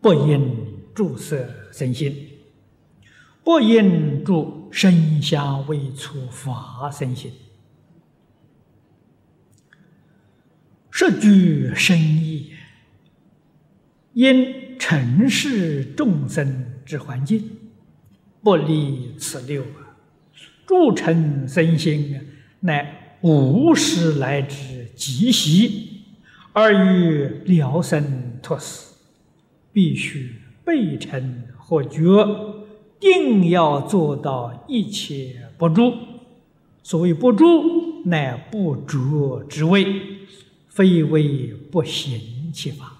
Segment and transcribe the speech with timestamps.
[0.00, 2.16] 不应注色身心，
[3.44, 7.30] 不应注声香味触法身心。
[10.90, 12.52] 是具生意，
[14.14, 17.42] 因尘世众生之环境，
[18.42, 19.96] 不离此六啊，
[20.66, 22.18] 诸尘身心
[22.60, 26.04] 乃无始来之极习，
[26.52, 28.94] 而欲了生脱死。
[29.70, 32.00] 必须备尘或觉，
[32.98, 35.92] 定要做到一切不住。
[36.82, 39.86] 所谓不住，乃不着之谓，
[40.68, 42.97] 非为不行其法。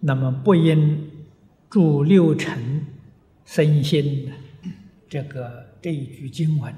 [0.00, 1.10] 那么，不应
[1.68, 2.86] 住六尘
[3.44, 4.32] 身心的
[5.08, 6.74] 这个这一句经文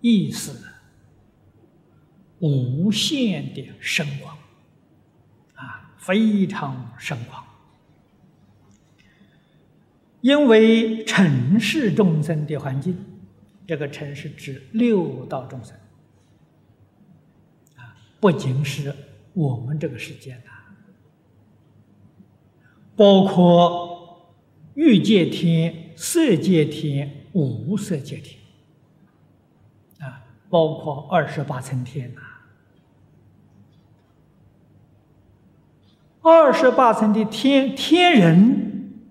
[0.00, 0.72] 意思。
[2.38, 4.36] 无限的深广，
[5.54, 7.42] 啊，非常深广。
[10.20, 12.94] 因为尘世众生的环境，
[13.66, 15.74] 这个尘是指六道众生，
[17.76, 18.94] 啊，不仅是
[19.32, 20.50] 我们这个世界的，
[22.96, 24.32] 包括
[24.74, 28.40] 欲界天、色界天、无色界天，
[29.98, 32.20] 啊，包括二十八层天呐。
[36.22, 39.04] 二十八层的天天人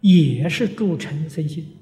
[0.00, 1.76] 也是诸尘身心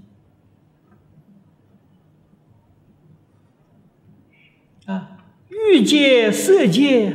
[4.87, 7.15] 啊，欲界、色界、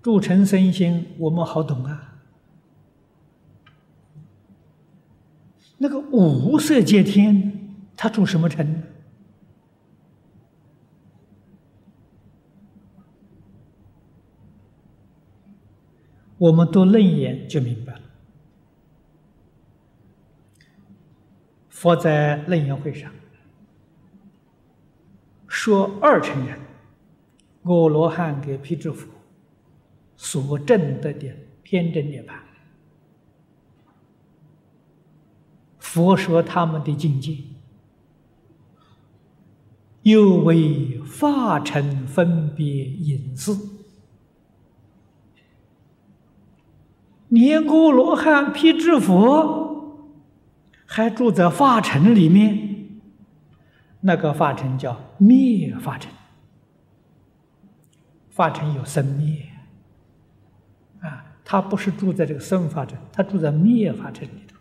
[0.00, 2.13] 诸尘身心，我们好懂啊。
[5.84, 7.52] 那个五色界天，
[7.94, 8.82] 它住什么城？
[16.38, 18.00] 我们都楞严就明白了。
[21.68, 23.12] 佛在楞严会上
[25.46, 26.58] 说：“二乘人，
[27.64, 29.06] 阿罗汉给辟支佛
[30.16, 31.30] 所证得的
[31.62, 32.38] 偏真涅槃。”
[35.94, 37.36] 佛说他们的境界，
[40.02, 43.52] 又为法尘分别隐士。
[47.28, 50.10] 连阿罗汉、辟支佛
[50.84, 52.98] 还住在法尘里面，
[54.00, 56.10] 那个法尘叫灭法尘。
[58.30, 59.46] 法尘有生灭
[61.00, 64.53] 啊，他不是住在这个生法尘，他住在灭法尘里头，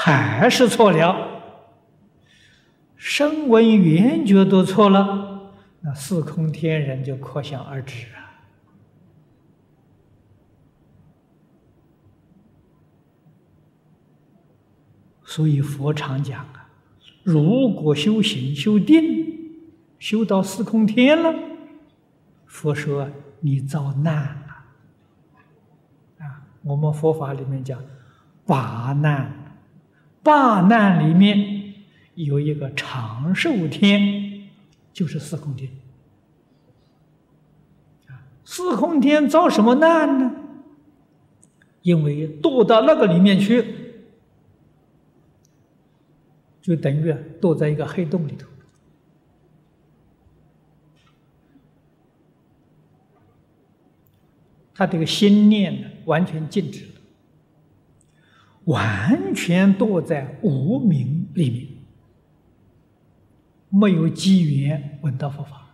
[0.00, 1.42] 还是错了。
[2.94, 8.38] 声闻缘觉都错了，那四空天人就可想而知啊。
[15.24, 16.70] 所以佛常讲啊，
[17.24, 19.02] 如果修行修定，
[19.98, 21.34] 修到四空天了，
[22.46, 23.10] 佛说
[23.40, 24.64] 你遭难了。
[26.24, 27.82] 啊，我们佛法里面讲
[28.46, 29.37] 八难，
[30.22, 31.74] 八难里面
[32.14, 34.48] 有一个长寿天，
[34.92, 35.70] 就是四空天。
[38.08, 40.32] 啊，四空天遭什么难呢？
[41.82, 43.86] 因为堕到那个里面去。
[46.60, 48.46] 就等于躲在一个黑洞里头，
[54.74, 56.97] 他这个心念完全静止了，
[58.68, 61.66] 完全躲在无名里面，
[63.70, 65.68] 没有机缘闻到佛法，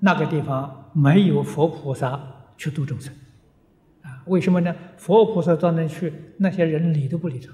[0.00, 2.20] 那个地方没有佛菩萨
[2.56, 3.14] 去度众生，
[4.02, 4.74] 啊，为什么呢？
[4.96, 7.52] 佛菩萨到那去，那些人理都不理他。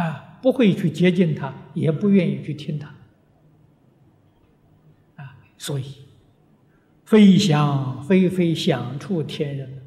[0.00, 2.94] 啊，不会去接近他，也不愿意去听他，
[5.16, 5.84] 啊，所以
[7.04, 9.83] 飞翔飞飞想处天人，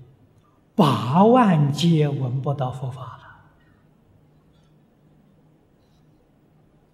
[0.78, 3.24] 八万劫闻不到佛法了，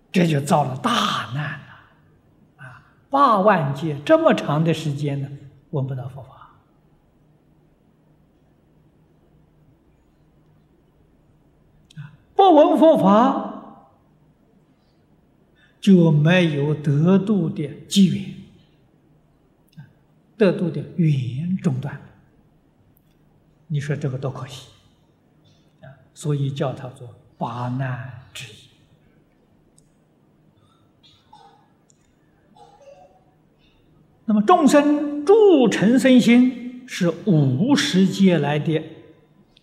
[0.09, 0.89] 这就遭了大
[1.35, 5.27] 难了，啊，八万劫这么长的时间呢，
[5.71, 6.29] 闻不到佛法。
[12.35, 13.89] 不闻佛法，
[15.81, 19.85] 就没有得度的机缘，
[20.37, 21.99] 得度的缘中断。
[23.73, 24.67] 你说这个多可惜
[25.81, 25.89] 啊！
[26.13, 27.09] 所以叫他做
[27.39, 28.57] 八难之一。
[34.25, 38.79] 那么众生诸成身心是无始劫来的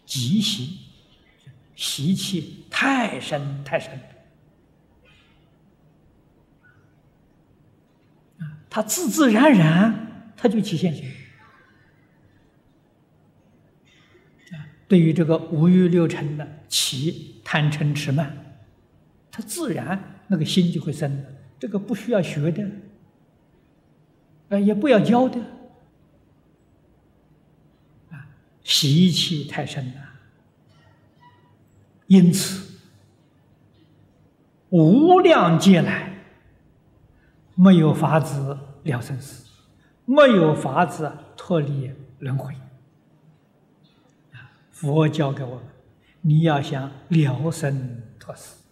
[0.04, 0.80] 积习，
[1.76, 3.96] 习气太深太深，
[8.68, 11.08] 他自自然然他就起现行。
[14.90, 18.58] 对于这个五欲六尘的起贪嗔痴慢，
[19.30, 22.68] 他自然那个心就会生的，这个不需要学的。
[24.48, 25.40] 呃，也不要教的，
[28.10, 28.26] 啊，
[28.64, 30.02] 习气太深了，
[32.08, 32.80] 因此
[34.70, 36.12] 无量劫来
[37.54, 39.48] 没有法子了生死，
[40.04, 42.52] 没有法子脱离轮回。
[44.80, 45.64] 佛教给我们，
[46.22, 48.64] 你要想了生脱死。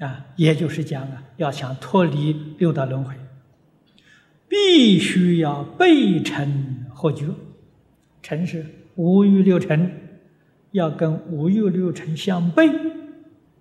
[0.00, 3.14] 啊，也就是讲啊，要想脱离六道轮回，
[4.48, 7.28] 必须要背尘合觉。
[8.20, 10.18] 尘是五欲六尘，
[10.72, 12.68] 要跟五欲六尘相背，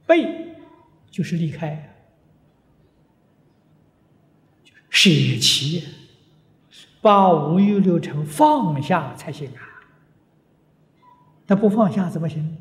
[0.08, 0.56] 背
[1.12, 1.96] 就是离开，
[4.90, 5.08] 舍
[5.40, 5.84] 弃，
[7.06, 9.62] 把五欲六尘放下才行啊。
[11.46, 12.58] 他不放下怎么行？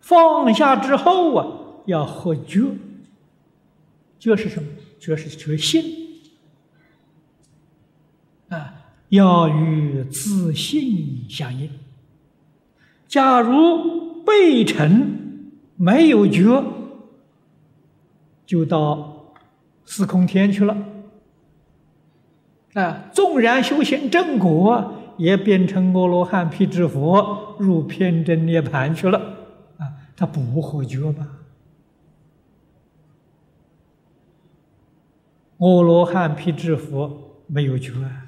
[0.00, 1.46] 放下之后啊，
[1.86, 2.70] 要合觉。
[4.20, 4.68] 觉是什么？
[5.00, 5.82] 觉是觉性
[8.48, 8.74] 啊，
[9.08, 11.68] 要与自信相应。
[13.08, 16.62] 假如背尘没有觉，
[18.46, 19.34] 就到
[19.84, 20.76] 司空天去了。
[22.74, 29.18] 啊，纵然修行正果，也变成阿罗汉、辟支佛，入偏真涅盘去了。
[29.78, 29.86] 啊
[30.16, 31.26] 他不合觉吧？
[35.58, 38.26] 阿罗汉、辟支佛没有觉啊！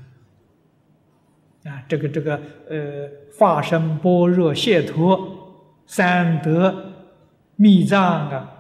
[1.65, 6.93] 啊，这个这个呃，法身般若解脱三德
[7.57, 8.51] 密藏啊，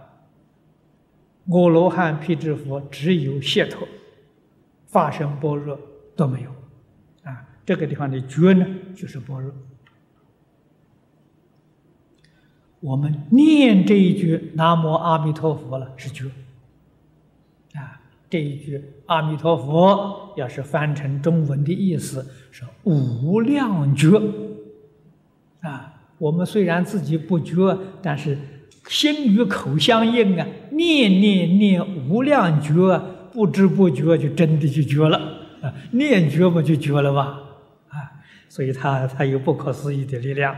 [1.50, 3.88] 阿罗汉、辟支佛只有解脱，
[4.92, 5.76] 法身般若
[6.14, 6.50] 都没有
[7.24, 7.44] 啊！
[7.66, 9.52] 这个地方的觉呢，就是般若。
[12.78, 16.26] 我们念这一句“南无阿弥陀佛”了，是觉
[17.74, 18.00] 啊。
[18.28, 24.08] 这一句“阿弥陀佛”要是翻成中文的意思是“无量觉”
[25.60, 25.88] 啊。
[26.18, 28.38] 我们虽然自己不觉，但是
[28.88, 33.00] 心与口相应啊，念念念无量觉，
[33.32, 35.16] 不知不觉就真的就觉了
[35.62, 35.72] 啊。
[35.92, 37.38] 念觉不就觉了吧？
[37.88, 40.54] 啊，所以它它有不可思议的力量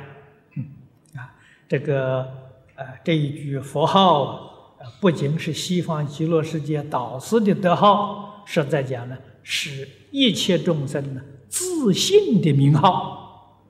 [1.15, 1.35] 啊。
[1.69, 2.29] 这个
[2.77, 13.63] 呃，这一句佛号，不仅是西方极乐世界导师的德号，实在讲呢，是一切众生呢自信的名号，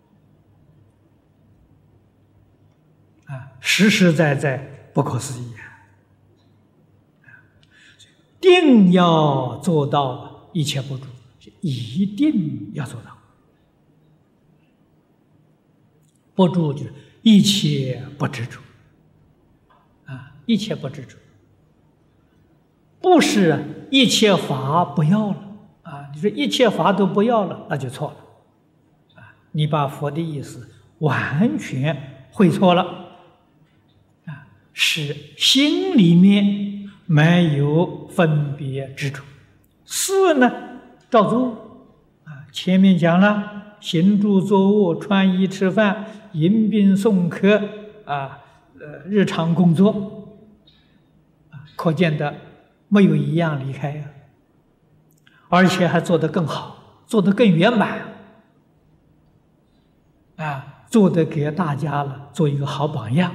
[3.26, 5.53] 啊，实实在在不可思议！
[8.44, 11.06] 定要做到一切不住，
[11.63, 13.17] 一定要做到，
[16.34, 16.93] 不住就是。
[17.27, 18.60] 一切不执着，
[20.05, 21.17] 啊，一切不执着，
[23.01, 26.10] 不是一切法不要了啊！
[26.15, 32.82] 你说一切法都不要了，那就错了，啊，你把佛的意思完全会错了，
[34.27, 36.73] 啊，是心里面
[37.06, 39.25] 没有分别之处。
[39.84, 40.51] 四呢
[41.11, 41.49] 照做，
[42.25, 46.06] 啊，前面讲了，行住坐卧、穿衣吃饭。
[46.32, 47.63] 迎宾送客
[48.05, 48.41] 啊，
[48.81, 50.34] 呃，日常工作
[51.51, 52.34] 啊，可见的
[52.89, 54.06] 没有一样离开呀，
[55.49, 58.01] 而且还做得更好，做得更圆满
[60.34, 63.31] 啊，做得给大家了，做一个好榜样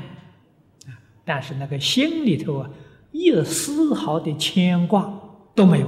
[0.86, 0.92] 啊。
[1.24, 2.70] 但是那个心里头啊，
[3.12, 5.14] 一丝毫的牵挂
[5.56, 5.88] 都没有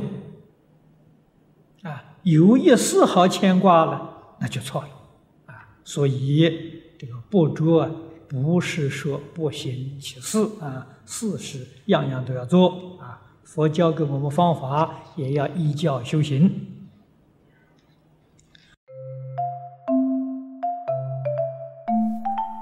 [1.83, 4.89] 啊，有一丝毫牵挂了，那就错了
[5.45, 6.79] 啊，所以。
[7.01, 7.89] 这个不着
[8.29, 13.19] 不是说不行其事啊，事事样样都要做啊。
[13.43, 16.47] 佛教给我们方法，也要依教修行。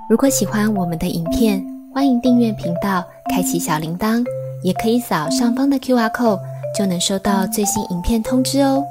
[0.10, 1.62] 如果喜欢我们的影片，
[1.94, 4.24] 欢迎订阅频道，开启小铃铛，
[4.62, 6.40] 也可以扫上方的 Q R code，
[6.78, 8.84] 就能收到最新影片通知哦。